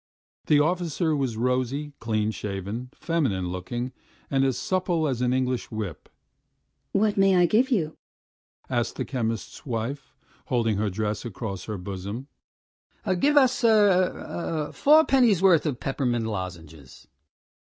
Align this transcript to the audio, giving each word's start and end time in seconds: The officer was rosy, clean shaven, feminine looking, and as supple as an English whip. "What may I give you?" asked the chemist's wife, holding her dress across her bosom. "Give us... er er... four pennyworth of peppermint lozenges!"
The 0.47 0.59
officer 0.59 1.15
was 1.15 1.37
rosy, 1.37 1.93
clean 1.99 2.31
shaven, 2.31 2.89
feminine 2.95 3.49
looking, 3.49 3.91
and 4.31 4.43
as 4.43 4.57
supple 4.57 5.07
as 5.07 5.21
an 5.21 5.31
English 5.31 5.69
whip. 5.69 6.09
"What 6.91 7.17
may 7.17 7.35
I 7.35 7.45
give 7.45 7.69
you?" 7.69 7.93
asked 8.67 8.95
the 8.95 9.05
chemist's 9.05 9.63
wife, 9.63 10.15
holding 10.45 10.77
her 10.77 10.89
dress 10.89 11.23
across 11.23 11.65
her 11.65 11.77
bosom. 11.77 12.29
"Give 13.19 13.37
us... 13.37 13.63
er 13.63 14.69
er... 14.71 14.71
four 14.73 15.05
pennyworth 15.05 15.67
of 15.67 15.79
peppermint 15.79 16.25
lozenges!" 16.25 17.05